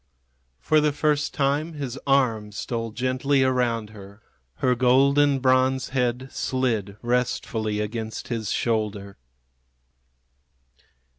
For 0.59 0.81
the 0.81 0.91
first 0.91 1.31
time 1.31 1.73
his 1.73 1.99
arm 2.07 2.51
stole 2.53 2.91
gently 2.91 3.43
around 3.43 3.91
her. 3.91 4.23
Her 4.55 4.73
golden 4.73 5.37
bronze 5.37 5.89
head 5.89 6.29
slid 6.31 6.97
restfully 7.03 7.79
against 7.79 8.27
his 8.29 8.51
shoulder. 8.51 9.19